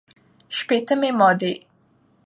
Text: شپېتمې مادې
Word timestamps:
شپېتمې 0.57 1.09
مادې 1.19 1.53